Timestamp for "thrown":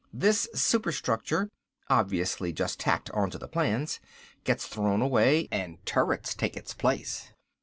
4.65-4.99